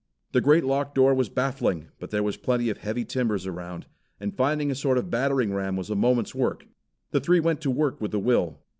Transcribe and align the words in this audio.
The 0.31 0.41
great 0.41 0.63
locked 0.63 0.95
door 0.95 1.13
was 1.13 1.29
baffling; 1.29 1.89
but 1.99 2.09
there 2.09 2.23
was 2.23 2.35
plenty 2.35 2.71
of 2.71 2.79
heavy 2.79 3.05
timbers 3.05 3.45
around, 3.45 3.85
and 4.19 4.35
finding 4.35 4.71
a 4.71 4.73
sort 4.73 4.97
of 4.97 5.11
battering 5.11 5.53
ram 5.53 5.75
was 5.75 5.91
a 5.91 5.95
moment's 5.95 6.33
work. 6.33 6.65
The 7.11 7.19
three 7.21 7.39
went 7.39 7.61
to 7.61 7.69
work 7.69 8.01
with 8.01 8.11
a 8.15 8.19
will. 8.19 8.57